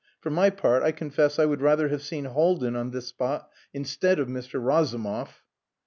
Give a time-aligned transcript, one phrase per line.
[0.19, 4.17] For my part, I confess I would rather have seen Haldin on this spot instead
[4.17, 4.59] of Mr.
[4.59, 5.43] Razumov."